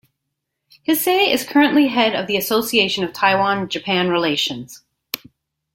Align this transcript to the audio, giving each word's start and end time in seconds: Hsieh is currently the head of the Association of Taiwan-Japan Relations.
Hsieh 0.87 1.31
is 1.31 1.45
currently 1.45 1.83
the 1.83 1.89
head 1.91 2.15
of 2.15 2.25
the 2.25 2.35
Association 2.35 3.03
of 3.03 3.13
Taiwan-Japan 3.13 4.09
Relations. 4.09 4.81